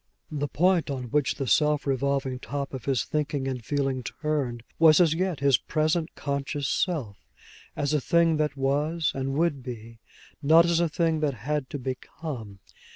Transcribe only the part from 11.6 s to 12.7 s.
to become.